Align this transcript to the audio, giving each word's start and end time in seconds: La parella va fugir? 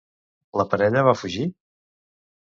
La 0.61 0.63
parella 0.71 1.03
va 1.07 1.13
fugir? 1.19 1.45